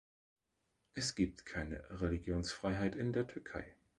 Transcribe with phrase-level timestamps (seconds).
[0.95, 3.75] Es gibt keine Religionsfreiheit in der Türkei.